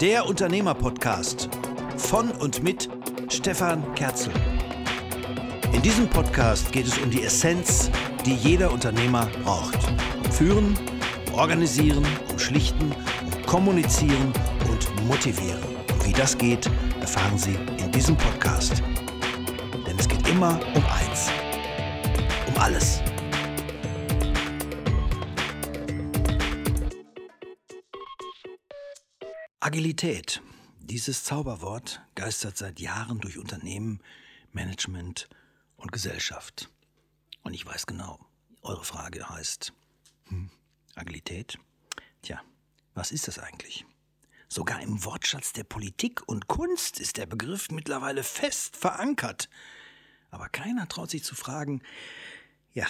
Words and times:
Der 0.00 0.26
Unternehmer-Podcast 0.26 1.48
von 1.96 2.30
und 2.30 2.62
mit 2.62 2.88
Stefan 3.28 3.94
Kerzel. 3.94 4.32
In 5.72 5.82
diesem 5.82 6.08
Podcast 6.08 6.70
geht 6.72 6.86
es 6.86 6.98
um 6.98 7.10
die 7.10 7.22
Essenz, 7.22 7.90
die 8.24 8.34
jeder 8.34 8.72
Unternehmer 8.72 9.28
braucht. 9.42 9.78
Um 10.24 10.30
Führen, 10.30 10.78
Organisieren, 11.32 12.04
um 12.30 12.38
Schlichten, 12.38 12.92
um 12.92 13.46
Kommunizieren 13.46 14.32
und 14.70 15.06
Motivieren. 15.06 15.62
Und 15.92 16.06
wie 16.06 16.12
das 16.12 16.36
geht, 16.36 16.70
erfahren 17.00 17.38
Sie 17.38 17.56
in 17.78 17.90
diesem 17.92 18.16
Podcast. 18.16 18.82
Denn 19.86 19.98
es 19.98 20.08
geht 20.08 20.28
immer 20.28 20.58
um 20.74 20.84
eins. 20.86 21.30
Um 22.48 22.60
alles. 22.60 23.00
Agilität. 29.66 30.42
Dieses 30.78 31.24
Zauberwort 31.24 32.00
geistert 32.14 32.56
seit 32.56 32.78
Jahren 32.78 33.18
durch 33.18 33.36
Unternehmen, 33.36 34.00
Management 34.52 35.28
und 35.76 35.90
Gesellschaft. 35.90 36.70
Und 37.42 37.52
ich 37.52 37.66
weiß 37.66 37.86
genau, 37.86 38.24
eure 38.62 38.84
Frage 38.84 39.28
heißt, 39.28 39.72
hm, 40.28 40.50
Agilität? 40.94 41.58
Tja, 42.22 42.40
was 42.94 43.10
ist 43.10 43.26
das 43.26 43.40
eigentlich? 43.40 43.84
Sogar 44.46 44.80
im 44.82 45.04
Wortschatz 45.04 45.52
der 45.52 45.64
Politik 45.64 46.22
und 46.28 46.46
Kunst 46.46 47.00
ist 47.00 47.16
der 47.16 47.26
Begriff 47.26 47.68
mittlerweile 47.72 48.22
fest 48.22 48.76
verankert. 48.76 49.48
Aber 50.30 50.48
keiner 50.48 50.86
traut 50.86 51.10
sich 51.10 51.24
zu 51.24 51.34
fragen, 51.34 51.82
ja, 52.72 52.86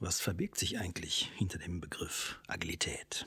was 0.00 0.22
verbirgt 0.22 0.56
sich 0.56 0.78
eigentlich 0.78 1.30
hinter 1.34 1.58
dem 1.58 1.82
Begriff 1.82 2.40
Agilität? 2.46 3.26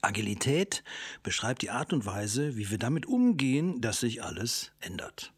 Agilität 0.00 0.82
beschreibt 1.22 1.62
die 1.62 1.70
Art 1.70 1.92
und 1.92 2.06
Weise, 2.06 2.56
wie 2.56 2.70
wir 2.70 2.78
damit 2.78 3.06
umgehen, 3.06 3.80
dass 3.80 4.00
sich 4.00 4.22
alles 4.22 4.72
ändert. 4.80 5.32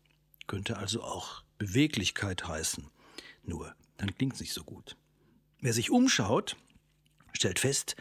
Könnte 0.46 0.78
also 0.78 1.02
auch 1.02 1.42
Beweglichkeit 1.58 2.46
heißen. 2.46 2.90
Nur, 3.44 3.74
dann 3.96 4.14
klingt 4.14 4.34
es 4.34 4.40
nicht 4.40 4.52
so 4.52 4.64
gut. 4.64 4.96
Wer 5.60 5.72
sich 5.72 5.90
umschaut, 5.90 6.56
stellt 7.32 7.58
fest, 7.58 7.96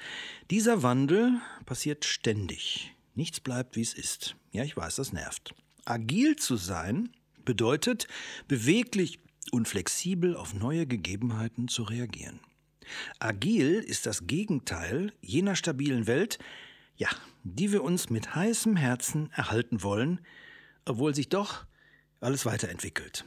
dieser 0.51 0.83
Wandel 0.83 1.39
passiert 1.65 2.05
ständig. 2.05 2.93
Nichts 3.15 3.39
bleibt, 3.39 3.75
wie 3.75 3.81
es 3.81 3.93
ist. 3.93 4.35
Ja, 4.51 4.63
ich 4.63 4.77
weiß, 4.77 4.97
das 4.97 5.11
nervt. 5.11 5.55
Agil 5.85 6.35
zu 6.35 6.55
sein 6.55 7.09
bedeutet, 7.45 8.07
beweglich 8.47 9.19
und 9.51 9.67
flexibel 9.67 10.35
auf 10.35 10.53
neue 10.53 10.85
Gegebenheiten 10.85 11.67
zu 11.67 11.83
reagieren. 11.83 12.39
Agil 13.19 13.75
ist 13.79 14.05
das 14.05 14.27
Gegenteil 14.27 15.13
jener 15.21 15.55
stabilen 15.55 16.07
Welt, 16.07 16.39
ja, 16.95 17.09
die 17.43 17.71
wir 17.71 17.83
uns 17.83 18.09
mit 18.09 18.35
heißem 18.35 18.75
Herzen 18.75 19.31
erhalten 19.31 19.83
wollen, 19.83 20.21
obwohl 20.85 21.13
sich 21.13 21.29
doch 21.29 21.65
alles 22.19 22.45
weiterentwickelt. 22.45 23.25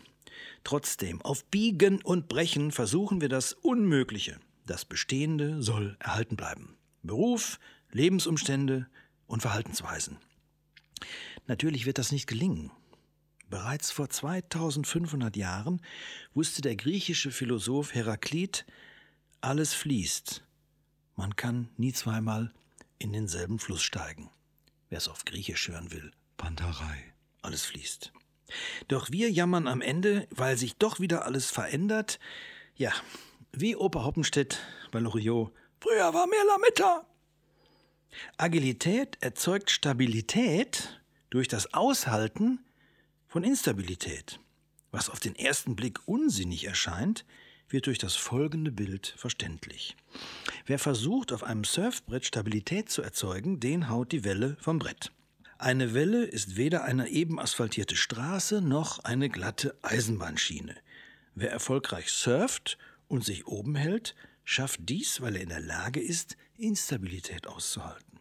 Trotzdem, 0.64 1.22
auf 1.22 1.44
Biegen 1.46 2.02
und 2.02 2.28
Brechen 2.28 2.72
versuchen 2.72 3.20
wir 3.20 3.28
das 3.28 3.52
Unmögliche. 3.52 4.38
Das 4.66 4.84
Bestehende 4.84 5.62
soll 5.62 5.96
erhalten 6.00 6.36
bleiben. 6.36 6.76
Beruf, 7.02 7.58
Lebensumstände 7.92 8.86
und 9.26 9.40
Verhaltensweisen. 9.40 10.18
Natürlich 11.46 11.86
wird 11.86 11.98
das 11.98 12.12
nicht 12.12 12.26
gelingen. 12.26 12.70
Bereits 13.48 13.90
vor 13.90 14.08
2500 14.08 15.36
Jahren 15.36 15.80
wusste 16.34 16.62
der 16.62 16.76
griechische 16.76 17.32
Philosoph 17.32 17.94
Heraklit, 17.94 18.64
alles 19.40 19.74
fließt. 19.74 20.42
Man 21.16 21.36
kann 21.36 21.68
nie 21.76 21.92
zweimal 21.92 22.52
in 22.98 23.12
denselben 23.12 23.58
Fluss 23.58 23.82
steigen. 23.82 24.30
Wer 24.88 24.98
es 24.98 25.08
auf 25.08 25.24
Griechisch 25.24 25.68
hören 25.68 25.92
will, 25.92 26.10
Pantarei. 26.36 27.14
Alles 27.42 27.64
fließt. 27.64 28.12
Doch 28.88 29.10
wir 29.10 29.30
jammern 29.30 29.66
am 29.66 29.80
Ende, 29.80 30.26
weil 30.30 30.56
sich 30.56 30.76
doch 30.76 31.00
wieder 31.00 31.24
alles 31.24 31.50
verändert. 31.50 32.18
Ja, 32.74 32.92
wie 33.52 33.76
Opa 33.76 34.04
Hoppenstedt 34.04 34.58
bei 34.90 34.98
Loriot. 34.98 35.52
Früher 35.80 36.12
war 36.12 36.26
mehr 36.26 36.44
Lametta. 36.44 37.06
Agilität 38.36 39.18
erzeugt 39.20 39.70
Stabilität 39.70 41.00
durch 41.30 41.48
das 41.48 41.72
Aushalten 41.72 42.64
von 43.28 43.44
Instabilität. 43.44 44.40
Was 44.90 45.08
auf 45.08 45.20
den 45.20 45.36
ersten 45.36 45.76
Blick 45.76 46.00
unsinnig 46.06 46.64
erscheint, 46.64 47.24
wird 47.70 47.86
durch 47.86 47.98
das 47.98 48.16
folgende 48.16 48.72
Bild 48.72 49.14
verständlich. 49.16 49.96
Wer 50.66 50.78
versucht, 50.78 51.32
auf 51.32 51.42
einem 51.42 51.64
Surfbrett 51.64 52.26
Stabilität 52.26 52.90
zu 52.90 53.02
erzeugen, 53.02 53.60
den 53.60 53.88
haut 53.88 54.12
die 54.12 54.24
Welle 54.24 54.56
vom 54.60 54.78
Brett. 54.78 55.12
Eine 55.58 55.94
Welle 55.94 56.24
ist 56.24 56.56
weder 56.56 56.84
eine 56.84 57.08
eben 57.08 57.38
asphaltierte 57.38 57.96
Straße 57.96 58.60
noch 58.60 59.04
eine 59.04 59.28
glatte 59.28 59.76
Eisenbahnschiene. 59.82 60.74
Wer 61.34 61.50
erfolgreich 61.50 62.10
surft 62.10 62.78
und 63.08 63.24
sich 63.24 63.46
oben 63.46 63.74
hält, 63.74 64.14
schafft 64.44 64.80
dies, 64.88 65.20
weil 65.20 65.36
er 65.36 65.42
in 65.42 65.48
der 65.50 65.60
Lage 65.60 66.00
ist, 66.00 66.36
Instabilität 66.56 67.46
auszuhalten. 67.46 68.20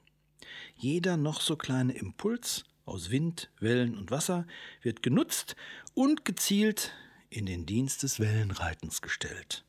Jeder 0.76 1.18
noch 1.18 1.42
so 1.42 1.56
kleine 1.56 1.94
Impuls 1.94 2.66
aus 2.86 3.10
Wind, 3.10 3.50
Wellen 3.60 3.98
und 3.98 4.12
Wasser 4.12 4.46
wird 4.82 5.04
genutzt 5.04 5.56
und 5.94 6.26
gezielt 6.26 6.94
in 7.30 7.46
den 7.46 7.66
Dienst 7.66 8.04
des 8.04 8.20
Wellenreitens 8.20 9.02
gestellt. 9.02 9.64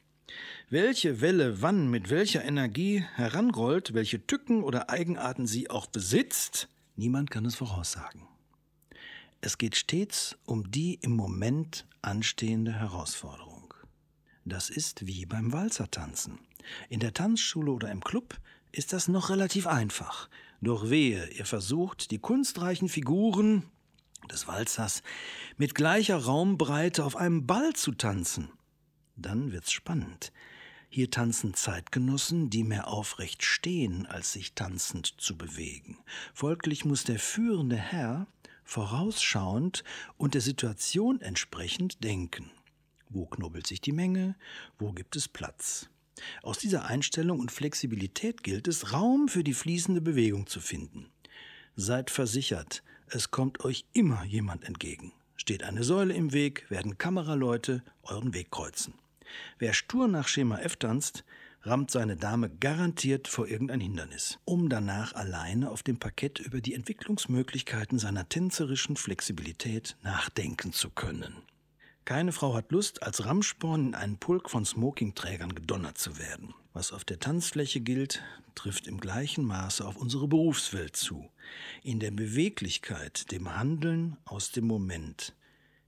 Welche 0.69 1.21
Welle 1.21 1.62
wann 1.62 1.91
mit 1.91 2.10
welcher 2.10 2.44
Energie 2.44 3.04
heranrollt, 3.15 3.94
welche 3.94 4.26
Tücken 4.26 4.62
oder 4.62 4.88
Eigenarten 4.88 5.47
sie 5.47 5.69
auch 5.69 5.87
besitzt, 5.87 6.69
niemand 6.97 7.31
kann 7.31 7.44
es 7.44 7.56
voraussagen. 7.56 8.26
Es 9.41 9.59
geht 9.59 9.76
stets 9.76 10.37
um 10.44 10.71
die 10.71 10.94
im 10.94 11.12
Moment 11.12 11.87
anstehende 12.03 12.72
Herausforderung. 12.72 13.75
Das 14.44 14.71
ist 14.71 15.06
wie 15.06 15.27
beim 15.27 15.53
Walzertanzen. 15.53 16.38
In 16.88 17.00
der 17.00 17.15
Tanzschule 17.15 17.72
oder 17.72 17.91
im 17.91 18.03
Club 18.03 18.38
ist 18.72 18.92
das 18.92 19.09
noch 19.09 19.31
relativ 19.31 19.66
einfach. 19.66 20.28
Doch 20.60 20.91
wehe, 20.91 21.28
ihr 21.31 21.47
versucht, 21.47 22.10
die 22.10 22.19
kunstreichen 22.19 22.88
Figuren 22.88 23.65
des 24.28 24.47
Walzers 24.47 25.03
mit 25.56 25.75
gleicher 25.75 26.16
Raumbreite 26.16 27.04
auf 27.04 27.16
einem 27.16 27.47
Ball 27.47 27.72
zu 27.75 27.92
tanzen. 27.92 28.50
Dann 29.16 29.53
wird's 29.53 29.72
spannend. 29.72 30.32
Hier 30.88 31.10
tanzen 31.10 31.54
Zeitgenossen, 31.54 32.50
die 32.50 32.64
mehr 32.64 32.88
aufrecht 32.88 33.44
stehen, 33.44 34.06
als 34.06 34.32
sich 34.32 34.54
tanzend 34.54 35.14
zu 35.19 35.38
bewegen. 35.38 35.98
Folglich 36.34 36.84
muss 36.84 37.04
der 37.04 37.20
führende 37.20 37.76
Herr 37.76 38.26
vorausschauend 38.64 39.84
und 40.16 40.34
der 40.34 40.41
Situation 40.41 41.20
entsprechend 41.20 42.03
denken. 42.03 42.50
Wo 43.09 43.26
knubbelt 43.26 43.66
sich 43.66 43.80
die 43.80 43.92
Menge? 43.92 44.36
Wo 44.78 44.92
gibt 44.92 45.16
es 45.16 45.28
Platz? 45.28 45.88
Aus 46.42 46.59
dieser 46.59 46.84
Einstellung 46.84 47.41
und 47.41 47.50
Flexibilität 47.50 48.42
gilt 48.42 48.69
es, 48.69 48.92
Raum 48.92 49.28
für 49.28 49.44
die 49.44 49.54
fließende 49.54 50.00
Bewegung 50.00 50.47
zu 50.47 50.60
finden. 50.60 51.10
Seid 51.76 52.10
versichert, 52.10 52.82
es 53.12 53.31
kommt 53.31 53.65
euch 53.65 53.84
immer 53.93 54.25
jemand 54.25 54.65
entgegen. 54.65 55.12
Steht 55.37 55.62
eine 55.62 55.84
Säule 55.84 56.15
im 56.15 56.32
Weg, 56.32 56.71
werden 56.71 56.98
Kameraleute 56.98 57.82
euren 58.03 58.34
Weg 58.34 58.50
kreuzen. 58.50 58.94
Wer 59.59 59.72
stur 59.72 60.09
nach 60.09 60.28
Schema 60.28 60.59
F 60.59 60.76
tanzt, 60.76 61.25
rammt 61.62 61.91
seine 61.91 62.16
Dame 62.16 62.48
garantiert 62.48 63.28
vor 63.28 63.47
irgendein 63.47 63.81
Hindernis, 63.81 64.38
um 64.44 64.69
danach 64.69 65.15
alleine 65.15 65.71
auf 65.71 65.82
dem 65.82 65.98
Parkett 65.98 66.38
über 66.38 66.60
die 66.60 66.75
Entwicklungsmöglichkeiten 66.75 67.98
seiner 67.98 68.28
tänzerischen 68.28 68.97
Flexibilität 68.97 69.97
nachdenken 70.03 70.72
zu 70.72 70.91
können. 70.91 71.37
Keine 72.10 72.32
Frau 72.32 72.54
hat 72.54 72.72
Lust, 72.72 73.04
als 73.04 73.25
Ramsporn 73.25 73.87
in 73.87 73.94
einen 73.94 74.19
Pulk 74.19 74.50
von 74.50 74.65
Smokingträgern 74.65 75.54
gedonnert 75.54 75.97
zu 75.97 76.19
werden. 76.19 76.53
Was 76.72 76.91
auf 76.91 77.04
der 77.04 77.21
Tanzfläche 77.21 77.81
gilt, 77.81 78.21
trifft 78.56 78.88
im 78.88 78.98
gleichen 78.98 79.44
Maße 79.44 79.87
auf 79.87 79.94
unsere 79.97 80.26
Berufswelt 80.26 80.97
zu. 80.97 81.31
In 81.84 82.01
der 82.01 82.10
Beweglichkeit, 82.10 83.30
dem 83.30 83.57
Handeln 83.57 84.16
aus 84.24 84.51
dem 84.51 84.66
Moment, 84.66 85.36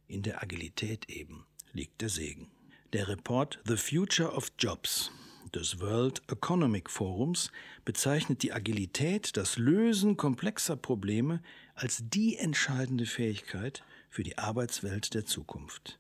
in 0.07 0.23
der 0.23 0.41
Agilität 0.45 1.11
eben, 1.11 1.45
liegt 1.73 2.01
der 2.01 2.09
Segen. 2.09 2.53
Der 2.93 3.09
Report 3.09 3.59
The 3.67 3.77
Future 3.77 4.33
of 4.33 4.53
Jobs 4.61 5.11
des 5.53 5.81
World 5.81 6.23
Economic 6.29 6.89
Forums 6.89 7.51
bezeichnet 7.85 8.45
die 8.45 8.53
Agilität, 8.53 9.37
das 9.37 9.59
Lösen 9.59 10.17
komplexer 10.17 10.77
Probleme, 10.77 11.43
als 11.75 12.05
die 12.05 12.37
entscheidende 12.37 13.07
Fähigkeit 13.07 13.83
für 14.09 14.23
die 14.23 14.39
Arbeitswelt 14.39 15.15
der 15.15 15.27
Zukunft. 15.27 15.99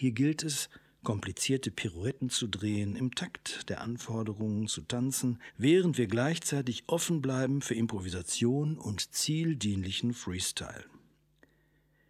Hier 0.00 0.12
gilt 0.12 0.44
es, 0.44 0.68
komplizierte 1.02 1.72
Pirouetten 1.72 2.30
zu 2.30 2.46
drehen, 2.46 2.94
im 2.94 3.16
Takt 3.16 3.68
der 3.68 3.80
Anforderungen 3.80 4.68
zu 4.68 4.82
tanzen, 4.82 5.40
während 5.56 5.98
wir 5.98 6.06
gleichzeitig 6.06 6.84
offen 6.86 7.20
bleiben 7.20 7.62
für 7.62 7.74
Improvisation 7.74 8.78
und 8.78 9.12
zieldienlichen 9.12 10.14
Freestyle. 10.14 10.84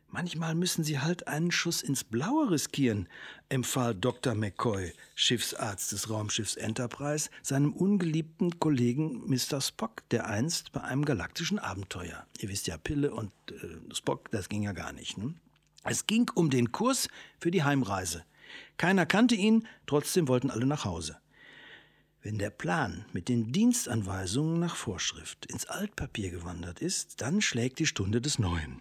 Manchmal 0.08 0.54
müssen 0.54 0.84
Sie 0.84 0.98
halt 0.98 1.28
einen 1.28 1.50
Schuss 1.50 1.80
ins 1.80 2.04
Blaue 2.04 2.50
riskieren, 2.50 3.08
empfahl 3.48 3.94
Dr. 3.94 4.34
McCoy, 4.34 4.92
Schiffsarzt 5.14 5.90
des 5.90 6.10
Raumschiffs 6.10 6.56
Enterprise, 6.56 7.30
seinem 7.42 7.72
ungeliebten 7.72 8.60
Kollegen 8.60 9.26
Mr. 9.30 9.62
Spock, 9.62 10.06
der 10.10 10.26
einst 10.26 10.72
bei 10.72 10.82
einem 10.82 11.06
galaktischen 11.06 11.58
Abenteuer, 11.58 12.26
ihr 12.38 12.50
wisst 12.50 12.66
ja, 12.66 12.76
Pille 12.76 13.14
und 13.14 13.32
äh, 13.50 13.94
Spock, 13.94 14.30
das 14.30 14.50
ging 14.50 14.64
ja 14.64 14.72
gar 14.72 14.92
nicht. 14.92 15.16
Ne? 15.16 15.32
Es 15.88 16.06
ging 16.06 16.30
um 16.34 16.50
den 16.50 16.70
Kurs 16.72 17.08
für 17.38 17.50
die 17.50 17.64
Heimreise. 17.64 18.24
Keiner 18.76 19.06
kannte 19.06 19.34
ihn, 19.34 19.66
trotzdem 19.86 20.28
wollten 20.28 20.50
alle 20.50 20.66
nach 20.66 20.84
Hause. 20.84 21.18
Wenn 22.20 22.38
der 22.38 22.50
Plan 22.50 23.06
mit 23.12 23.28
den 23.28 23.52
Dienstanweisungen 23.52 24.58
nach 24.58 24.76
Vorschrift 24.76 25.46
ins 25.46 25.66
Altpapier 25.66 26.30
gewandert 26.30 26.80
ist, 26.80 27.22
dann 27.22 27.40
schlägt 27.40 27.78
die 27.78 27.86
Stunde 27.86 28.20
des 28.20 28.38
Neuen. 28.38 28.80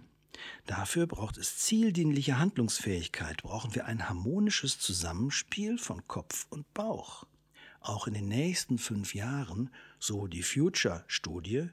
Dafür 0.66 1.08
braucht 1.08 1.38
es 1.38 1.58
zieldienliche 1.58 2.40
Handlungsfähigkeit, 2.40 3.44
brauchen 3.44 3.74
wir 3.74 3.86
ein 3.86 4.10
harmonisches 4.10 4.80
Zusammenspiel 4.80 5.78
von 5.78 6.08
Kopf 6.08 6.46
und 6.50 6.72
Bauch. 6.74 7.26
Auch 7.80 8.08
in 8.08 8.16
den 8.16 8.28
nächsten 8.28 8.78
fünf 8.78 9.16
Jahren, 9.16 9.70
so 10.00 10.28
die 10.28 10.44
Future-Studie, 10.44 11.70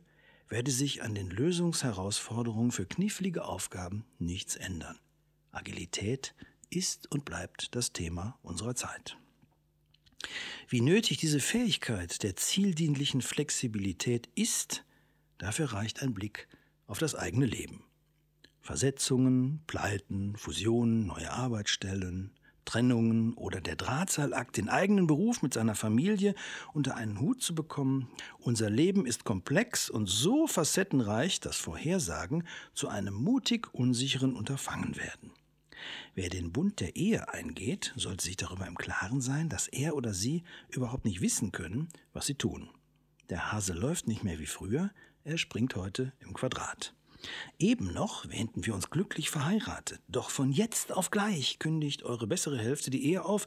werde 0.48 0.70
sich 0.70 1.02
an 1.02 1.14
den 1.14 1.30
Lösungsherausforderungen 1.30 2.70
für 2.70 2.86
knifflige 2.86 3.44
Aufgaben 3.44 4.04
nichts 4.18 4.54
ändern. 4.54 4.98
Agilität 5.54 6.34
ist 6.70 7.10
und 7.10 7.24
bleibt 7.24 7.74
das 7.74 7.92
Thema 7.92 8.38
unserer 8.42 8.74
Zeit. 8.74 9.16
Wie 10.68 10.80
nötig 10.80 11.18
diese 11.18 11.40
Fähigkeit 11.40 12.22
der 12.22 12.36
zieldienlichen 12.36 13.20
Flexibilität 13.20 14.28
ist, 14.34 14.84
dafür 15.38 15.72
reicht 15.72 16.02
ein 16.02 16.14
Blick 16.14 16.48
auf 16.86 16.98
das 16.98 17.14
eigene 17.14 17.46
Leben. 17.46 17.84
Versetzungen, 18.60 19.62
Pleiten, 19.66 20.36
Fusionen, 20.36 21.06
neue 21.06 21.30
Arbeitsstellen, 21.30 22.32
Trennungen 22.64 23.34
oder 23.34 23.60
der 23.60 23.76
Drahtseilakt, 23.76 24.56
den 24.56 24.70
eigenen 24.70 25.06
Beruf 25.06 25.42
mit 25.42 25.52
seiner 25.52 25.74
Familie 25.74 26.34
unter 26.72 26.96
einen 26.96 27.20
Hut 27.20 27.42
zu 27.42 27.54
bekommen. 27.54 28.08
Unser 28.38 28.70
Leben 28.70 29.04
ist 29.04 29.24
komplex 29.24 29.90
und 29.90 30.08
so 30.08 30.46
facettenreich, 30.46 31.40
dass 31.40 31.56
Vorhersagen 31.56 32.44
zu 32.72 32.88
einem 32.88 33.14
mutig 33.14 33.72
unsicheren 33.74 34.34
Unterfangen 34.34 34.96
werden. 34.96 35.32
Wer 36.14 36.28
den 36.28 36.52
Bund 36.52 36.80
der 36.80 36.96
Ehe 36.96 37.28
eingeht, 37.28 37.92
sollte 37.96 38.24
sich 38.24 38.36
darüber 38.36 38.66
im 38.66 38.76
Klaren 38.76 39.20
sein, 39.20 39.48
dass 39.48 39.68
er 39.68 39.96
oder 39.96 40.14
sie 40.14 40.44
überhaupt 40.68 41.04
nicht 41.04 41.20
wissen 41.20 41.52
können, 41.52 41.88
was 42.12 42.26
sie 42.26 42.34
tun. 42.34 42.70
Der 43.30 43.52
Hase 43.52 43.72
läuft 43.72 44.06
nicht 44.06 44.24
mehr 44.24 44.38
wie 44.38 44.46
früher, 44.46 44.90
er 45.24 45.38
springt 45.38 45.74
heute 45.76 46.12
im 46.20 46.34
Quadrat. 46.34 46.94
Eben 47.58 47.92
noch 47.92 48.28
wähnten 48.28 48.66
wir 48.66 48.74
uns 48.74 48.90
glücklich 48.90 49.30
verheiratet, 49.30 50.00
doch 50.08 50.30
von 50.30 50.52
jetzt 50.52 50.92
auf 50.92 51.10
gleich 51.10 51.58
kündigt 51.58 52.02
eure 52.02 52.26
bessere 52.26 52.58
Hälfte 52.58 52.90
die 52.90 53.04
Ehe 53.06 53.24
auf 53.24 53.46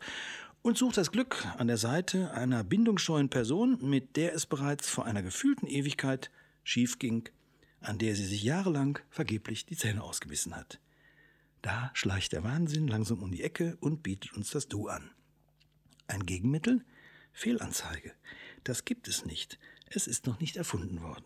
und 0.61 0.77
sucht 0.77 0.97
das 0.97 1.11
Glück 1.11 1.45
an 1.57 1.67
der 1.67 1.77
Seite 1.77 2.31
einer 2.31 2.63
bindungsscheuen 2.63 3.29
Person, 3.29 3.77
mit 3.81 4.15
der 4.15 4.33
es 4.33 4.45
bereits 4.45 4.89
vor 4.89 5.05
einer 5.05 5.21
gefühlten 5.21 5.67
Ewigkeit 5.67 6.31
schief 6.63 6.99
ging, 6.99 7.29
an 7.79 7.99
der 7.99 8.15
sie 8.15 8.25
sich 8.25 8.43
jahrelang 8.43 8.99
vergeblich 9.09 9.65
die 9.65 9.77
Zähne 9.77 10.03
ausgebissen 10.03 10.55
hat. 10.55 10.79
Da 11.67 11.91
schleicht 11.93 12.31
der 12.31 12.45
Wahnsinn 12.45 12.87
langsam 12.87 13.21
um 13.21 13.29
die 13.29 13.43
Ecke 13.43 13.75
und 13.81 14.01
bietet 14.01 14.31
uns 14.31 14.51
das 14.51 14.69
Du 14.69 14.87
an. 14.87 15.11
Ein 16.07 16.25
Gegenmittel? 16.25 16.85
Fehlanzeige. 17.33 18.13
Das 18.63 18.85
gibt 18.85 19.09
es 19.09 19.25
nicht. 19.25 19.59
Es 19.89 20.07
ist 20.07 20.27
noch 20.27 20.39
nicht 20.39 20.55
erfunden 20.55 21.01
worden. 21.01 21.25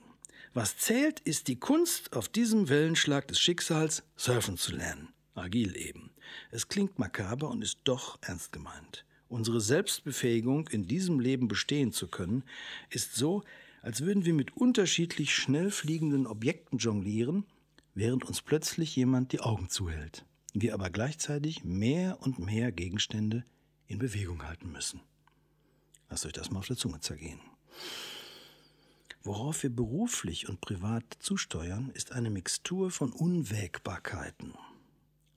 Was 0.56 0.78
zählt, 0.78 1.20
ist 1.20 1.48
die 1.48 1.60
Kunst, 1.60 2.14
auf 2.14 2.28
diesem 2.28 2.70
Wellenschlag 2.70 3.28
des 3.28 3.40
Schicksals 3.40 4.02
surfen 4.16 4.58
zu 4.58 4.72
lernen. 4.72 5.10
Agil 5.36 5.78
eben. 5.78 6.10
Es 6.50 6.68
klingt 6.68 6.98
makaber 6.98 7.48
und 7.52 7.62
ist 7.62 7.82
doch 7.84 8.18
ernst 8.24 8.52
gemeint. 8.52 9.06
Unsere 9.28 9.62
Selbstbefähigung, 9.62 10.70
in 10.70 10.88
diesem 10.88 11.20
Leben 11.20 11.50
bestehen 11.50 11.92
zu 11.92 12.08
können, 12.08 12.44
ist 12.90 13.14
so, 13.14 13.44
als 13.84 14.02
würden 14.02 14.26
wir 14.26 14.34
mit 14.34 14.58
unterschiedlich 14.58 15.36
schnell 15.36 15.70
fliegenden 15.70 16.26
Objekten 16.26 16.80
jonglieren, 16.80 17.46
während 17.94 18.26
uns 18.26 18.42
plötzlich 18.42 18.96
jemand 18.96 19.34
die 19.34 19.42
Augen 19.42 19.70
zuhält. 19.70 20.26
Wir 20.54 20.74
aber 20.74 20.90
gleichzeitig 20.90 21.64
mehr 21.64 22.18
und 22.22 22.40
mehr 22.40 22.72
Gegenstände 22.72 23.46
in 23.88 24.00
Bewegung 24.00 24.44
halten 24.44 24.72
müssen. 24.72 25.02
Lasst 26.10 26.26
euch 26.26 26.34
das 26.34 26.52
mal 26.52 26.60
auf 26.60 26.68
der 26.68 26.78
Zunge 26.78 27.00
zergehen. 27.00 27.40
Worauf 29.24 29.64
wir 29.64 29.70
beruflich 29.70 30.50
und 30.50 30.62
privat 30.62 31.04
zusteuern, 31.20 31.92
ist 31.94 32.12
eine 32.12 32.30
Mixtur 32.30 32.92
von 32.92 33.12
Unwägbarkeiten. 33.12 34.56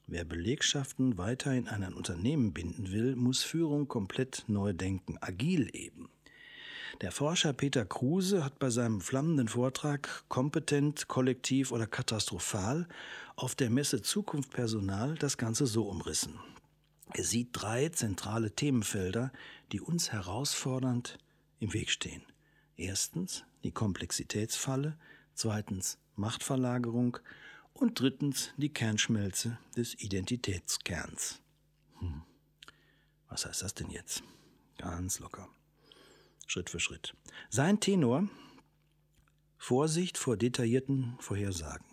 Wer 0.07 0.25
Belegschaften 0.25 1.17
weiter 1.17 1.55
in 1.55 1.69
ein 1.69 1.95
Unternehmen 1.95 2.53
binden 2.53 2.91
will, 2.91 3.15
muss 3.15 3.43
Führung 3.43 3.89
komplett 3.89 4.45
neu 4.49 4.73
denken, 4.73 5.17
agil 5.21 5.71
eben. 5.73 6.04
Der 7.01 7.11
Forscher 7.11 7.53
Peter 7.53 7.85
Kruse 7.85 8.45
hat 8.45 8.59
bei 8.61 8.71
seinem 8.71 9.01
flammenden 9.01 9.49
Vortrag 9.49 10.25
Kompetent, 10.29 11.09
Kollektiv 11.09 11.73
oder 11.73 11.87
Katastrophal 11.87 12.87
auf 13.35 13.57
der 13.57 13.69
Messe 13.69 14.01
Zukunft 14.01 14.53
Personal 14.53 15.17
das 15.17 15.37
Ganze 15.37 15.67
so 15.67 15.89
umrissen. 15.89 16.39
Er 17.13 17.25
sieht 17.25 17.49
drei 17.53 17.89
zentrale 17.89 18.53
Themenfelder, 18.53 19.33
die 19.73 19.81
uns 19.81 20.13
herausfordernd 20.13 21.19
im 21.59 21.73
Weg 21.73 21.91
stehen. 21.91 22.23
Erstens 22.77 23.45
die 23.65 23.73
Komplexitätsfalle, 23.73 24.97
zweitens 25.35 25.99
Machtverlagerung 26.15 27.19
und 27.73 27.99
drittens 27.99 28.51
die 28.57 28.73
Kernschmelze 28.73 29.59
des 29.77 30.01
Identitätskerns. 30.01 31.41
Hm. 31.99 32.23
Was 33.29 33.47
heißt 33.47 33.63
das 33.63 33.75
denn 33.75 33.91
jetzt? 33.91 34.23
Ganz 34.79 35.19
locker. 35.19 35.49
Schritt 36.47 36.71
für 36.71 36.81
Schritt. 36.81 37.15
Sein 37.51 37.81
Tenor 37.81 38.29
Vorsicht 39.59 40.19
vor 40.19 40.37
detaillierten 40.37 41.15
Vorhersagen. 41.19 41.87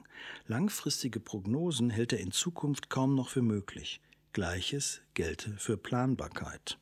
Langfristige 0.45 1.19
Prognosen 1.19 1.89
hält 1.89 2.13
er 2.13 2.19
in 2.19 2.31
Zukunft 2.31 2.89
kaum 2.89 3.15
noch 3.15 3.29
für 3.29 3.41
möglich. 3.41 4.01
Gleiches 4.33 5.01
gelte 5.13 5.57
für 5.57 5.77
Planbarkeit. 5.77 6.77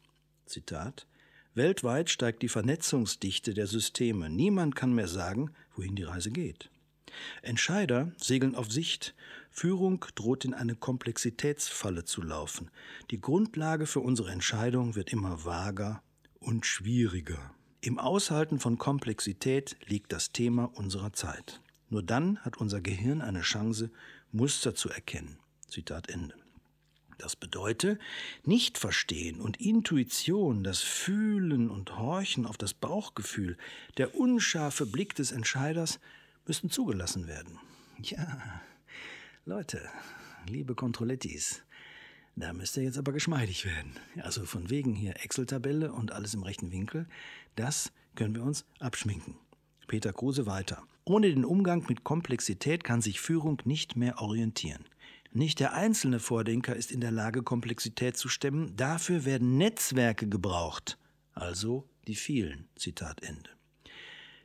Zitat 0.45 1.07
Weltweit 1.55 2.09
steigt 2.09 2.41
die 2.41 2.47
Vernetzungsdichte 2.47 3.53
der 3.53 3.67
Systeme. 3.67 4.29
Niemand 4.29 4.75
kann 4.75 4.93
mehr 4.93 5.07
sagen, 5.07 5.51
wohin 5.75 5.95
die 5.95 6.03
Reise 6.03 6.31
geht. 6.31 6.69
Entscheider 7.41 8.11
segeln 8.17 8.55
auf 8.55 8.71
Sicht. 8.71 9.15
Führung 9.49 10.05
droht 10.15 10.45
in 10.45 10.53
eine 10.53 10.75
Komplexitätsfalle 10.75 12.05
zu 12.05 12.21
laufen. 12.21 12.69
Die 13.11 13.19
Grundlage 13.19 13.87
für 13.87 13.99
unsere 13.99 14.31
Entscheidung 14.31 14.95
wird 14.95 15.11
immer 15.11 15.43
vager 15.43 16.01
und 16.39 16.65
schwieriger. 16.65 17.53
Im 17.81 17.97
Aushalten 17.97 18.59
von 18.59 18.77
Komplexität 18.77 19.77
liegt 19.85 20.11
das 20.11 20.33
Thema 20.33 20.65
unserer 20.65 21.13
Zeit. 21.13 21.61
Nur 21.89 22.03
dann 22.03 22.39
hat 22.39 22.57
unser 22.57 22.81
Gehirn 22.81 23.21
eine 23.21 23.39
Chance, 23.39 23.89
Muster 24.33 24.75
zu 24.75 24.89
erkennen. 24.89 25.39
Zitat 25.69 26.09
Ende. 26.09 26.35
Das 27.17 27.37
bedeutet, 27.37 27.99
nicht 28.43 28.77
verstehen 28.77 29.39
und 29.39 29.61
Intuition, 29.61 30.63
das 30.63 30.81
Fühlen 30.81 31.69
und 31.69 31.97
Horchen 31.97 32.45
auf 32.45 32.57
das 32.57 32.73
Bauchgefühl, 32.73 33.57
der 33.97 34.13
unscharfe 34.13 34.85
Blick 34.85 35.15
des 35.15 35.31
Entscheiders 35.31 35.99
müssen 36.45 36.69
zugelassen 36.69 37.27
werden. 37.27 37.59
Ja, 38.01 38.61
Leute, 39.45 39.81
liebe 40.47 40.75
Controlettis, 40.75 41.61
da 42.39 42.53
müsst 42.53 42.77
ihr 42.77 42.83
jetzt 42.83 42.97
aber 42.97 43.11
geschmeidig 43.11 43.65
werden. 43.65 43.93
Also 44.21 44.45
von 44.45 44.69
wegen 44.69 44.95
hier 44.95 45.23
Excel-Tabelle 45.23 45.91
und 45.91 46.11
alles 46.11 46.33
im 46.33 46.43
rechten 46.43 46.71
Winkel, 46.71 47.07
das 47.55 47.91
können 48.15 48.35
wir 48.35 48.43
uns 48.43 48.65
abschminken. 48.79 49.35
Peter 49.87 50.13
Kruse 50.13 50.45
weiter. 50.45 50.83
Ohne 51.03 51.29
den 51.29 51.45
Umgang 51.45 51.85
mit 51.89 52.03
Komplexität 52.03 52.83
kann 52.83 53.01
sich 53.01 53.19
Führung 53.19 53.61
nicht 53.65 53.95
mehr 53.95 54.21
orientieren. 54.21 54.85
Nicht 55.31 55.59
der 55.59 55.73
einzelne 55.73 56.19
Vordenker 56.19 56.75
ist 56.75 56.91
in 56.91 57.01
der 57.01 57.11
Lage, 57.11 57.43
Komplexität 57.43 58.17
zu 58.17 58.29
stemmen, 58.29 58.75
dafür 58.75 59.25
werden 59.25 59.57
Netzwerke 59.57 60.27
gebraucht, 60.27 60.97
also 61.33 61.87
die 62.07 62.15
vielen. 62.15 62.67
Zitat 62.75 63.21
Ende. 63.21 63.49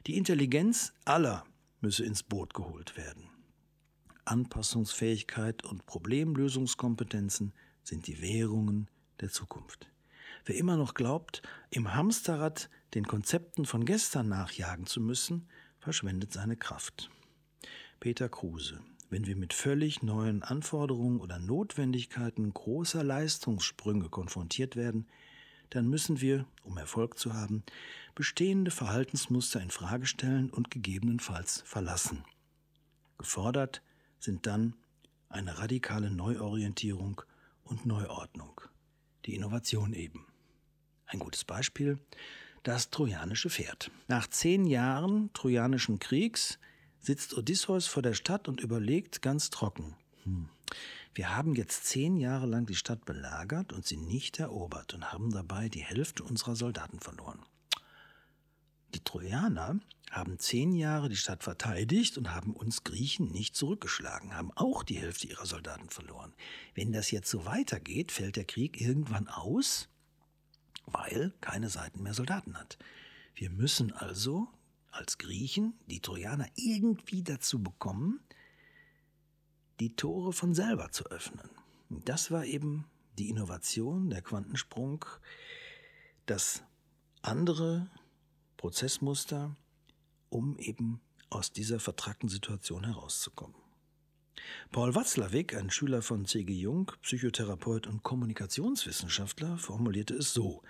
Die 0.07 0.17
Intelligenz 0.17 0.93
aller 1.05 1.45
müsse 1.81 2.05
ins 2.05 2.23
Boot 2.23 2.53
geholt 2.55 2.97
werden. 2.97 3.25
Anpassungsfähigkeit 4.25 5.65
und 5.65 5.87
Problemlösungskompetenzen 5.87 7.53
sind 7.85 8.07
die 8.07 8.21
Währungen 8.21 8.89
der 9.21 9.31
Zukunft. 9.31 9.89
Wer 10.45 10.57
immer 10.57 10.77
noch 10.77 10.95
glaubt, 10.95 11.43
im 11.71 11.95
Hamsterrad 11.95 12.69
den 12.95 13.07
Konzepten 13.07 13.65
von 13.65 13.85
gestern 13.85 14.29
nachjagen 14.29 14.87
zu 14.87 15.01
müssen, 15.01 15.49
verschwendet 15.79 16.33
seine 16.33 16.57
Kraft. 16.57 17.11
Peter 18.01 18.29
Kruse 18.29 18.81
wenn 19.15 19.29
wir 19.29 19.37
mit 19.37 19.53
völlig 19.53 20.03
neuen 20.03 20.43
Anforderungen 20.43 21.21
oder 21.21 21.39
Notwendigkeiten 21.39 22.53
großer 22.53 23.05
Leistungssprünge 23.05 24.09
konfrontiert 24.09 24.75
werden, 24.75 25.07
dann 25.71 25.89
müssen 25.89 26.21
wir, 26.21 26.47
um 26.65 26.79
Erfolg 26.79 27.17
zu 27.17 27.33
haben, 27.33 27.63
bestehende 28.17 28.73
Verhaltensmuster 28.73 29.61
in 29.61 29.71
Frage 29.71 30.07
stellen 30.07 30.51
und 30.51 30.71
gegebenenfalls 30.73 31.63
verlassen. 31.65 32.25
Gefordert 33.17 33.83
sind 34.19 34.47
dann 34.47 34.75
eine 35.29 35.59
radikale 35.59 36.11
Neuorientierung 36.11 37.23
und 37.65 37.87
Neuordnung. 37.87 38.61
Die 39.27 39.35
Innovation 39.35 39.93
eben. 39.93 40.27
Ein 41.07 41.19
gutes 41.19 41.45
Beispiel, 41.45 41.99
das 42.63 42.91
trojanische 42.91 43.51
Pferd. 43.51 43.91
Nach 44.09 44.27
zehn 44.27 44.67
Jahren 44.67 45.33
trojanischen 45.33 45.99
Kriegs 45.99 46.59
sitzt 46.99 47.35
Odysseus 47.35 47.87
vor 47.87 48.03
der 48.03 48.15
Stadt 48.15 48.49
und 48.49 48.61
überlegt 48.61 49.23
ganz 49.23 49.51
trocken. 49.51 49.97
Hm. 50.25 50.49
Wir 51.15 51.37
haben 51.37 51.55
jetzt 51.55 51.85
zehn 51.87 52.17
Jahre 52.17 52.47
lang 52.47 52.67
die 52.67 52.75
Stadt 52.75 53.05
belagert 53.05 53.73
und 53.73 53.87
sie 53.87 53.97
nicht 53.97 54.41
erobert 54.41 54.95
und 54.95 55.13
haben 55.13 55.31
dabei 55.31 55.69
die 55.69 55.85
Hälfte 55.85 56.25
unserer 56.25 56.57
Soldaten 56.57 56.99
verloren. 56.99 57.45
Die 58.95 59.03
Trojaner 59.03 59.81
haben 60.13 60.39
zehn 60.39 60.73
Jahre 60.73 61.09
die 61.09 61.17
Stadt 61.17 61.43
verteidigt 61.43 62.17
und 62.17 62.33
haben 62.33 62.55
uns 62.55 62.85
Griechen 62.85 63.33
nicht 63.33 63.57
zurückgeschlagen, 63.57 64.37
haben 64.37 64.53
auch 64.53 64.85
die 64.85 65.01
Hälfte 65.01 65.27
ihrer 65.27 65.47
Soldaten 65.47 65.91
verloren. 65.91 66.33
Wenn 66.75 66.93
das 66.93 67.11
jetzt 67.11 67.29
so 67.29 67.45
weitergeht, 67.45 68.13
fällt 68.13 68.37
der 68.37 68.45
Krieg 68.45 68.81
irgendwann 68.81 69.27
aus, 69.27 69.89
weil 70.87 71.35
keine 71.41 71.69
Seiten 71.69 72.05
mehr 72.05 72.15
Soldaten 72.15 72.57
hat. 72.57 72.79
Wir 73.35 73.51
müssen 73.51 73.93
also 73.93 74.47
als 74.93 75.19
Griechen 75.19 75.75
die 75.87 76.01
Trojaner 76.01 76.47
irgendwie 76.55 77.25
dazu 77.25 77.61
bekommen, 77.61 78.21
die 79.81 79.97
Tore 79.97 80.33
von 80.33 80.55
selber 80.55 80.93
zu 80.93 81.07
öffnen. 81.07 81.51
Das 81.89 82.31
war 82.31 82.45
eben 82.45 82.87
die 83.19 83.29
Innovation, 83.29 84.09
der 84.11 84.23
Quantensprung, 84.23 85.05
dass 86.27 86.63
andere 87.23 87.91
Prozessmuster, 88.65 89.55
um 90.31 90.57
eben 90.57 91.03
aus 91.29 91.53
dieser 91.53 91.79
vertrackten 91.79 92.31
Situation 92.31 92.85
herauszukommen. 92.85 93.55
Paul 94.73 94.95
Watzlawick, 94.95 95.55
ein 95.55 95.69
Schüler 95.69 96.01
von 96.01 96.25
C.G. 96.25 96.51
Jung, 96.51 96.91
Psychotherapeut 97.03 97.87
und 97.87 98.03
Kommunikationswissenschaftler, 98.03 99.59
formulierte 99.59 100.15
es 100.15 100.33
so. 100.33 100.63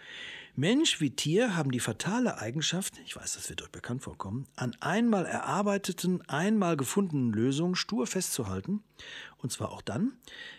Mensch 0.56 1.00
wie 1.00 1.10
Tier 1.10 1.54
haben 1.54 1.70
die 1.70 1.78
fatale 1.78 2.38
Eigenschaft, 2.38 2.94
ich 3.04 3.14
weiß, 3.14 3.34
das 3.34 3.48
wird 3.48 3.62
euch 3.62 3.70
bekannt 3.70 4.02
vorkommen, 4.02 4.48
an 4.56 4.74
einmal 4.80 5.24
erarbeiteten, 5.24 6.20
einmal 6.22 6.76
gefundenen 6.76 7.32
Lösungen 7.32 7.76
stur 7.76 8.08
festzuhalten, 8.08 8.82
und 9.36 9.52
zwar 9.52 9.70
auch 9.70 9.82
dann, 9.82 10.14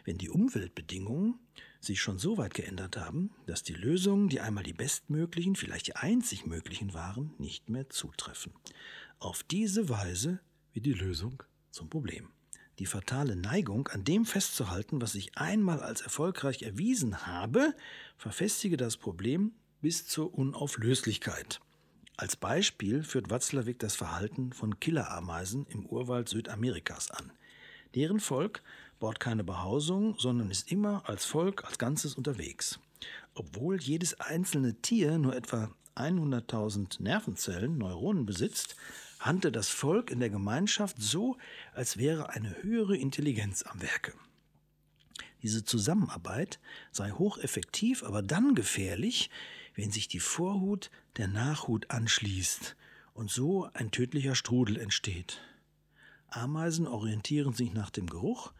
wenn 0.05 0.17
die 0.17 0.29
Umweltbedingungen 0.29 1.37
sich 1.85 2.01
schon 2.01 2.19
so 2.19 2.37
weit 2.37 2.53
geändert 2.53 2.97
haben, 2.97 3.31
dass 3.45 3.63
die 3.63 3.73
Lösungen, 3.73 4.29
die 4.29 4.39
einmal 4.39 4.63
die 4.63 4.73
bestmöglichen, 4.73 5.55
vielleicht 5.55 5.87
die 5.87 5.95
einzig 5.95 6.45
möglichen 6.45 6.93
waren, 6.93 7.33
nicht 7.37 7.69
mehr 7.69 7.89
zutreffen. 7.89 8.53
Auf 9.19 9.43
diese 9.43 9.89
Weise 9.89 10.39
wird 10.73 10.85
die 10.85 10.93
Lösung 10.93 11.43
zum 11.71 11.89
Problem. 11.89 12.29
Die 12.79 12.85
fatale 12.85 13.37
Neigung, 13.37 13.87
an 13.87 14.03
dem 14.03 14.25
festzuhalten, 14.25 15.01
was 15.01 15.15
ich 15.15 15.37
einmal 15.37 15.79
als 15.81 16.01
erfolgreich 16.01 16.63
erwiesen 16.63 17.25
habe, 17.25 17.73
verfestige 18.17 18.75
das 18.75 18.97
Problem 18.97 19.53
bis 19.81 20.05
zur 20.05 20.33
Unauflöslichkeit. 20.33 21.61
Als 22.17 22.35
Beispiel 22.35 23.03
führt 23.03 23.29
Watzlawick 23.29 23.79
das 23.79 23.95
Verhalten 23.95 24.51
von 24.51 24.79
Killerameisen 24.79 25.65
im 25.67 25.85
Urwald 25.85 26.27
Südamerikas 26.27 27.11
an. 27.11 27.31
Deren 27.93 28.19
Volk 28.19 28.61
baut 29.05 29.19
keine 29.19 29.43
Behausung, 29.43 30.17
sondern 30.17 30.49
ist 30.49 30.71
immer 30.71 31.07
als 31.07 31.25
Volk, 31.25 31.63
als 31.63 31.77
Ganzes 31.77 32.15
unterwegs. 32.15 32.79
Obwohl 33.35 33.79
jedes 33.79 34.19
einzelne 34.19 34.81
Tier 34.81 35.19
nur 35.19 35.35
etwa 35.35 35.69
100.000 35.95 37.03
Nervenzellen, 37.03 37.77
Neuronen 37.77 38.25
besitzt, 38.25 38.75
handelt 39.19 39.55
das 39.55 39.69
Volk 39.69 40.09
in 40.09 40.19
der 40.19 40.31
Gemeinschaft 40.31 40.99
so, 40.99 41.37
als 41.75 41.97
wäre 41.97 42.31
eine 42.31 42.63
höhere 42.63 42.97
Intelligenz 42.97 43.61
am 43.61 43.79
Werke. 43.79 44.13
Diese 45.43 45.63
Zusammenarbeit 45.63 46.59
sei 46.91 47.11
hocheffektiv, 47.11 48.01
aber 48.01 48.23
dann 48.23 48.55
gefährlich, 48.55 49.29
wenn 49.75 49.91
sich 49.91 50.07
die 50.07 50.19
Vorhut 50.19 50.89
der 51.17 51.27
Nachhut 51.27 51.91
anschließt 51.91 52.75
und 53.13 53.29
so 53.29 53.69
ein 53.75 53.91
tödlicher 53.91 54.33
Strudel 54.33 54.79
entsteht. 54.79 55.41
Ameisen 56.27 56.87
orientieren 56.87 57.53
sich 57.53 57.71
nach 57.71 57.91
dem 57.91 58.07
Geruch 58.07 58.51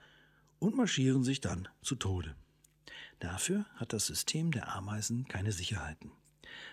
und 0.66 0.76
marschieren 0.76 1.24
sich 1.24 1.42
dann 1.42 1.68
zu 1.84 1.96
Tode. 1.96 2.36
Dafür 3.20 3.66
hat 3.76 3.94
das 3.94 4.08
System 4.08 4.52
der 4.52 4.76
Ameisen 4.76 5.28
keine 5.28 5.52
Sicherheiten. 5.52 6.12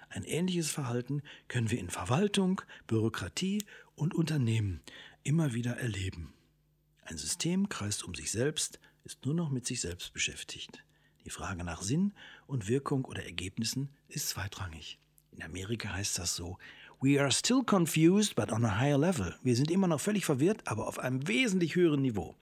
Ein 0.09 0.25
ähnliches 0.25 0.71
Verhalten 0.71 1.23
können 1.47 1.71
wir 1.71 1.79
in 1.79 1.91
Verwaltung, 1.91 2.63
Bürokratie 2.87 3.63
und 3.95 4.15
Unternehmen 4.15 4.81
immer 5.25 5.53
wieder 5.53 5.77
erleben. 5.77 6.33
Ein 7.05 7.19
System 7.19 7.69
kreist 7.69 8.03
um 8.03 8.15
sich 8.15 8.31
selbst, 8.31 8.81
ist 9.05 9.27
nur 9.27 9.35
noch 9.35 9.51
mit 9.51 9.67
sich 9.67 9.83
selbst 9.83 10.15
beschäftigt. 10.15 10.83
Die 11.27 11.31
Frage 11.31 11.63
nach 11.63 11.83
Sinn 11.83 12.15
und 12.47 12.69
Wirkung 12.69 13.05
oder 13.05 13.25
Ergebnissen 13.25 13.91
ist 14.09 14.31
zweitrangig. 14.31 14.99
In 15.33 15.43
Amerika 15.43 15.93
heißt 15.93 16.19
das 16.19 16.35
so, 16.35 16.57
We 17.01 17.21
are 17.21 17.33
still 17.33 17.63
confused, 17.63 18.37
but 18.37 18.53
on 18.53 18.65
a 18.65 18.79
higher 18.79 18.99
level. 18.99 19.35
Wir 19.43 19.57
sind 19.57 19.71
immer 19.71 19.89
noch 19.89 20.01
völlig 20.01 20.25
verwirrt, 20.25 20.67
aber 20.67 20.87
auf 20.87 20.99
einem 20.99 21.27
wesentlich 21.29 21.75
höheren 21.75 22.01
Niveau. 22.01 22.37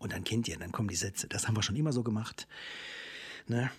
Und 0.00 0.12
dann 0.12 0.24
kennt 0.24 0.48
ihr, 0.48 0.58
dann 0.58 0.72
kommen 0.72 0.88
die 0.88 0.96
Sätze. 0.96 1.28
Das 1.28 1.46
haben 1.46 1.56
wir 1.56 1.62
schon 1.62 1.76
immer 1.76 1.92
so 1.92 2.02
gemacht. 2.02 2.48
Ne? 3.46 3.70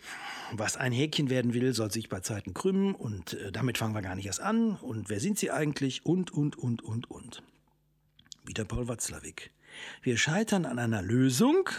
Was 0.54 0.78
ein 0.78 0.92
Häkchen 0.92 1.30
werden 1.30 1.54
will, 1.54 1.74
soll 1.74 1.92
sich 1.92 2.10
bei 2.10 2.20
Zeiten 2.20 2.54
krümmen 2.54 2.94
und 2.94 3.34
äh, 3.34 3.52
damit 3.52 3.78
fangen 3.78 3.96
wir 3.96 4.02
gar 4.02 4.16
nicht 4.16 4.28
erst 4.28 4.40
an. 4.40 4.76
Und 4.76 5.10
wer 5.10 5.20
sind 5.20 5.40
sie 5.40 5.50
eigentlich? 5.50 6.06
Und, 6.06 6.32
und, 6.32 6.58
und, 6.58 6.84
und, 6.84 7.10
und. 7.10 7.42
Wieder 8.46 8.66
Paul 8.66 8.88
Watzlawick. 8.88 9.52
Wir 10.04 10.18
scheitern 10.18 10.66
an 10.66 10.78
einer 10.78 11.02
Lösung, 11.02 11.70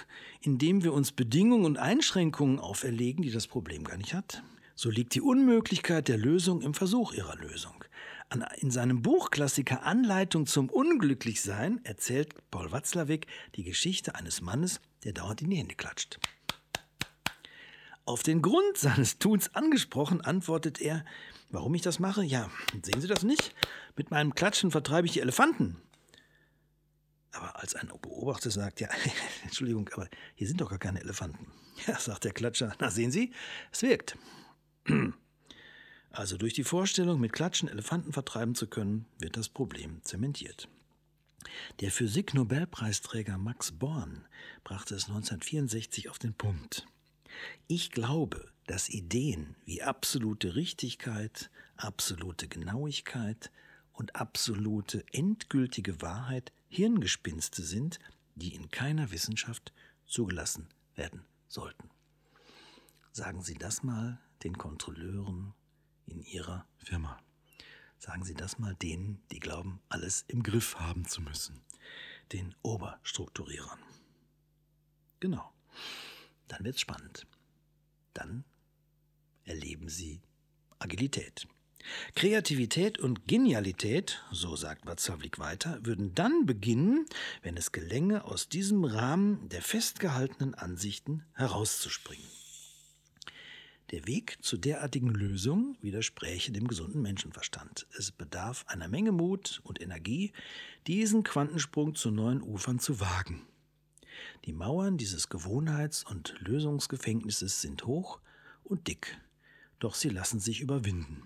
indem 0.40 0.82
wir 0.82 0.92
uns 0.92 1.12
Bedingungen 1.12 1.64
und 1.64 1.76
Einschränkungen 1.76 2.58
auferlegen, 2.58 3.22
die 3.22 3.30
das 3.30 3.46
Problem 3.46 3.84
gar 3.84 3.96
nicht 3.96 4.14
hat. 4.14 4.42
So 4.74 4.90
liegt 4.90 5.14
die 5.14 5.20
Unmöglichkeit 5.20 6.08
der 6.08 6.18
Lösung 6.18 6.62
im 6.62 6.74
Versuch 6.74 7.12
ihrer 7.12 7.36
Lösung. 7.36 7.81
In 8.60 8.70
seinem 8.70 9.02
Buchklassiker 9.02 9.82
Anleitung 9.82 10.46
zum 10.46 10.70
Unglücklichsein 10.70 11.84
erzählt 11.84 12.34
Paul 12.50 12.72
Watzlawick 12.72 13.26
die 13.56 13.64
Geschichte 13.64 14.14
eines 14.14 14.40
Mannes, 14.40 14.80
der 15.04 15.12
dauernd 15.12 15.42
in 15.42 15.50
die 15.50 15.56
Hände 15.56 15.74
klatscht. 15.74 16.18
Auf 18.04 18.22
den 18.22 18.42
Grund 18.42 18.76
seines 18.76 19.18
Tuns 19.18 19.54
angesprochen, 19.54 20.22
antwortet 20.22 20.80
er, 20.80 21.04
warum 21.50 21.74
ich 21.74 21.82
das 21.82 21.98
mache? 21.98 22.24
Ja, 22.24 22.50
sehen 22.82 23.00
Sie 23.00 23.06
das 23.06 23.22
nicht? 23.22 23.54
Mit 23.96 24.10
meinem 24.10 24.34
Klatschen 24.34 24.70
vertreibe 24.70 25.06
ich 25.06 25.12
die 25.12 25.20
Elefanten. 25.20 25.76
Aber 27.32 27.60
als 27.60 27.74
ein 27.74 27.88
Beobachter 27.88 28.50
sagt, 28.50 28.80
ja, 28.80 28.88
Entschuldigung, 29.44 29.88
aber 29.92 30.08
hier 30.34 30.46
sind 30.46 30.60
doch 30.60 30.70
gar 30.70 30.78
keine 30.78 31.00
Elefanten. 31.00 31.46
Ja, 31.86 31.98
sagt 31.98 32.24
der 32.24 32.32
Klatscher, 32.32 32.74
na 32.80 32.90
sehen 32.90 33.10
Sie, 33.10 33.32
es 33.70 33.82
wirkt. 33.82 34.16
Also 36.12 36.36
durch 36.36 36.52
die 36.52 36.64
Vorstellung, 36.64 37.20
mit 37.20 37.32
Klatschen 37.32 37.68
Elefanten 37.68 38.12
vertreiben 38.12 38.54
zu 38.54 38.66
können, 38.66 39.06
wird 39.18 39.38
das 39.38 39.48
Problem 39.48 40.02
zementiert. 40.04 40.68
Der 41.80 41.90
Physik-Nobelpreisträger 41.90 43.38
Max 43.38 43.72
Born 43.72 44.26
brachte 44.62 44.94
es 44.94 45.08
1964 45.08 46.10
auf 46.10 46.18
den 46.18 46.34
Punkt. 46.34 46.86
Ich 47.66 47.90
glaube, 47.90 48.52
dass 48.66 48.90
Ideen 48.90 49.56
wie 49.64 49.82
absolute 49.82 50.54
Richtigkeit, 50.54 51.50
absolute 51.76 52.46
Genauigkeit 52.46 53.50
und 53.92 54.14
absolute 54.14 55.04
endgültige 55.12 56.02
Wahrheit 56.02 56.52
Hirngespinste 56.68 57.62
sind, 57.62 57.98
die 58.34 58.54
in 58.54 58.70
keiner 58.70 59.10
Wissenschaft 59.12 59.72
zugelassen 60.06 60.68
werden 60.94 61.24
sollten. 61.48 61.90
Sagen 63.12 63.42
Sie 63.42 63.54
das 63.54 63.82
mal 63.82 64.20
den 64.44 64.56
Kontrolleuren 64.56 65.54
in 66.06 66.22
Ihrer 66.22 66.66
Firma. 66.78 67.18
Sagen 67.98 68.24
Sie 68.24 68.34
das 68.34 68.58
mal 68.58 68.74
denen, 68.74 69.22
die 69.30 69.38
glauben, 69.38 69.80
alles 69.88 70.24
im 70.28 70.42
Griff 70.42 70.76
haben 70.76 71.06
zu 71.06 71.20
müssen. 71.20 71.60
Den 72.32 72.54
Oberstrukturierern. 72.62 73.78
Genau 75.20 75.52
dann 76.52 76.64
wird 76.64 76.74
es 76.76 76.80
spannend. 76.80 77.26
Dann 78.12 78.44
erleben 79.44 79.88
Sie 79.88 80.20
Agilität. 80.78 81.48
Kreativität 82.14 82.98
und 82.98 83.26
Genialität, 83.26 84.22
so 84.30 84.54
sagt 84.54 84.86
Watzlawick 84.86 85.40
weiter, 85.40 85.80
würden 85.82 86.14
dann 86.14 86.46
beginnen, 86.46 87.06
wenn 87.42 87.56
es 87.56 87.72
gelänge, 87.72 88.24
aus 88.24 88.48
diesem 88.48 88.84
Rahmen 88.84 89.48
der 89.48 89.62
festgehaltenen 89.62 90.54
Ansichten 90.54 91.24
herauszuspringen. 91.32 92.28
Der 93.92 94.06
Weg 94.06 94.38
zu 94.40 94.56
derartigen 94.56 95.10
Lösungen 95.10 95.76
widerspräche 95.82 96.50
dem 96.50 96.66
gesunden 96.66 97.02
Menschenverstand. 97.02 97.86
Es 97.98 98.10
bedarf 98.10 98.64
einer 98.66 98.88
Menge 98.88 99.12
Mut 99.12 99.60
und 99.64 99.82
Energie, 99.82 100.32
diesen 100.86 101.24
Quantensprung 101.24 101.94
zu 101.94 102.10
neuen 102.10 102.40
Ufern 102.40 102.78
zu 102.78 103.00
wagen. 103.00 103.46
Die 104.46 104.54
Mauern 104.54 104.96
dieses 104.96 105.28
Gewohnheits- 105.28 106.04
und 106.04 106.34
Lösungsgefängnisses 106.38 107.60
sind 107.60 107.84
hoch 107.84 108.20
und 108.64 108.88
dick, 108.88 109.18
doch 109.78 109.94
sie 109.94 110.08
lassen 110.08 110.40
sich 110.40 110.62
überwinden. 110.62 111.24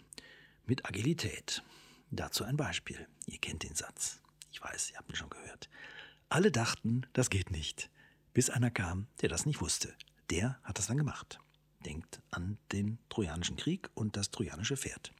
Mit 0.64 0.86
Agilität. 0.86 1.62
Dazu 2.10 2.42
ein 2.42 2.56
Beispiel. 2.56 3.06
Ihr 3.26 3.38
kennt 3.38 3.62
den 3.62 3.76
Satz. 3.76 4.20
Ich 4.50 4.60
weiß, 4.60 4.90
ihr 4.90 4.98
habt 4.98 5.12
ihn 5.12 5.16
schon 5.16 5.30
gehört. 5.30 5.70
Alle 6.28 6.50
dachten, 6.50 7.06
das 7.12 7.30
geht 7.30 7.52
nicht. 7.52 7.90
Bis 8.34 8.50
einer 8.50 8.72
kam, 8.72 9.06
der 9.20 9.28
das 9.28 9.46
nicht 9.46 9.60
wusste. 9.60 9.94
Der 10.30 10.58
hat 10.64 10.78
das 10.78 10.88
dann 10.88 10.98
gemacht. 10.98 11.38
Denkt 11.86 12.20
an 12.30 12.58
den 12.72 12.98
Trojanischen 13.08 13.56
Krieg 13.56 13.88
und 13.94 14.16
das 14.16 14.30
trojanische 14.30 14.76
Pferd. 14.76 15.12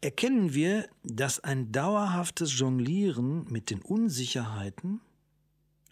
Erkennen 0.00 0.54
wir, 0.54 0.88
dass 1.04 1.40
ein 1.40 1.72
dauerhaftes 1.72 2.58
Jonglieren 2.58 3.46
mit 3.50 3.70
den 3.70 3.80
Unsicherheiten 3.80 5.00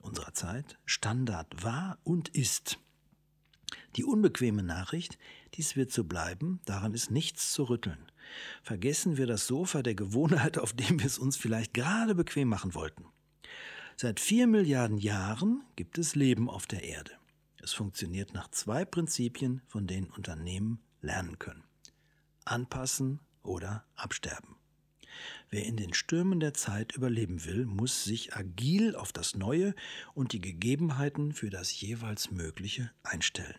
unserer 0.03 0.35
Zeit 0.35 0.79
Standard 0.87 1.63
war 1.63 1.99
und 2.05 2.29
ist. 2.31 2.79
Die 3.97 4.05
unbequeme 4.05 4.63
Nachricht, 4.63 5.19
dies 5.55 5.77
wird 5.77 5.93
so 5.93 6.05
bleiben, 6.05 6.61
daran 6.65 6.95
ist 6.95 7.11
nichts 7.11 7.53
zu 7.53 7.65
rütteln. 7.65 8.11
Vergessen 8.63 9.17
wir 9.17 9.27
das 9.27 9.47
Sofa 9.47 9.83
der 9.83 9.95
Gewohnheit, 9.95 10.59
auf 10.59 10.73
dem 10.73 10.99
wir 10.99 11.07
es 11.07 11.19
uns 11.19 11.37
vielleicht 11.37 11.75
gerade 11.75 12.15
bequem 12.15 12.49
machen 12.49 12.75
wollten. 12.75 13.05
Seit 13.97 14.21
vier 14.21 14.47
Milliarden 14.47 14.99
Jahren 14.99 15.63
gibt 15.77 15.99
es 15.99 16.15
Leben 16.15 16.49
auf 16.49 16.67
der 16.67 16.85
Erde. 16.85 17.13
Es 17.63 17.73
funktioniert 17.73 18.35
nach 18.35 18.49
zwei 18.49 18.85
Prinzipien, 18.85 19.63
von 19.67 19.87
denen 19.87 20.11
Unternehmen 20.11 20.81
lernen 21.01 21.39
können. 21.39 21.65
Anpassen 22.45 23.21
oder 23.43 23.85
absterben. 23.95 24.57
Wer 25.51 25.65
in 25.65 25.77
den 25.77 25.95
Stürmen 25.95 26.41
der 26.41 26.55
Zeit 26.55 26.93
überleben 26.93 27.45
will, 27.45 27.67
muss 27.67 28.05
sich 28.05 28.37
agil 28.37 28.95
auf 28.95 29.13
das 29.13 29.35
Neue 29.35 29.75
und 30.15 30.33
die 30.33 30.41
Gegebenheiten 30.41 31.33
für 31.33 31.51
das 31.51 31.81
jeweils 31.81 32.31
Mögliche 32.31 32.91
einstellen. 33.03 33.59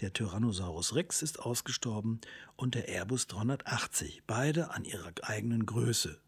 Der 0.00 0.12
Tyrannosaurus 0.12 0.94
Rex 0.94 1.22
ist 1.22 1.40
ausgestorben 1.40 2.20
und 2.56 2.74
der 2.74 2.88
Airbus 2.88 3.26
380, 3.28 4.22
beide 4.26 4.70
an 4.70 4.84
ihrer 4.84 5.12
eigenen 5.22 5.66
Größe. 5.66 6.20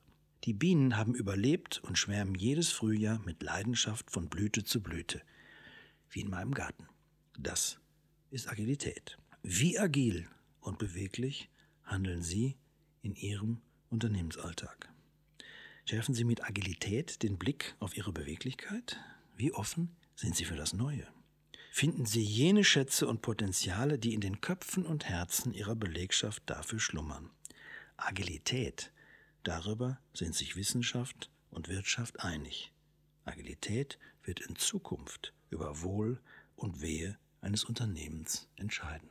Die 0.44 0.54
Bienen 0.54 0.96
haben 0.96 1.14
überlebt 1.14 1.80
und 1.84 1.98
schwärmen 1.98 2.34
jedes 2.34 2.70
Frühjahr 2.70 3.20
mit 3.24 3.42
Leidenschaft 3.42 4.10
von 4.10 4.28
Blüte 4.28 4.64
zu 4.64 4.80
Blüte. 4.82 5.20
Wie 6.10 6.20
in 6.20 6.30
meinem 6.30 6.54
Garten. 6.54 6.88
Das 7.38 7.78
ist 8.30 8.48
Agilität. 8.48 9.18
Wie 9.42 9.78
agil 9.78 10.28
und 10.60 10.78
beweglich 10.78 11.50
handeln 11.84 12.22
Sie 12.22 12.56
in 13.02 13.14
Ihrem 13.14 13.60
Unternehmensalltag? 13.90 14.90
Schärfen 15.84 16.14
Sie 16.14 16.24
mit 16.24 16.44
Agilität 16.44 17.22
den 17.22 17.38
Blick 17.38 17.74
auf 17.78 17.96
Ihre 17.96 18.12
Beweglichkeit? 18.12 18.98
Wie 19.36 19.52
offen 19.52 19.96
sind 20.16 20.36
Sie 20.36 20.44
für 20.44 20.56
das 20.56 20.72
Neue? 20.72 21.06
Finden 21.70 22.06
Sie 22.06 22.22
jene 22.22 22.64
Schätze 22.64 23.06
und 23.06 23.22
Potenziale, 23.22 23.98
die 23.98 24.14
in 24.14 24.20
den 24.20 24.40
Köpfen 24.40 24.84
und 24.84 25.04
Herzen 25.04 25.54
Ihrer 25.54 25.76
Belegschaft 25.76 26.42
dafür 26.46 26.80
schlummern? 26.80 27.30
Agilität, 27.96 28.92
darüber 29.44 30.00
sind 30.12 30.34
sich 30.34 30.56
Wissenschaft 30.56 31.30
und 31.50 31.68
Wirtschaft 31.68 32.20
einig. 32.20 32.72
Agilität 33.28 33.98
wird 34.22 34.40
in 34.40 34.56
Zukunft 34.56 35.34
über 35.50 35.82
Wohl 35.82 36.20
und 36.56 36.80
Wehe 36.80 37.18
eines 37.40 37.64
Unternehmens 37.64 38.48
entscheiden. 38.56 39.08